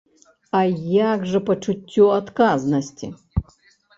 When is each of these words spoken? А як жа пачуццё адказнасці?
А 0.59 0.61
як 1.11 1.27
жа 1.33 1.41
пачуццё 1.49 2.07
адказнасці? 2.21 3.07